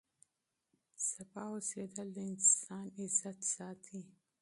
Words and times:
پاکي 1.31 1.83
د 2.15 2.17
انسان 2.29 2.85
وقار 2.95 3.35
ساتي. 3.53 4.01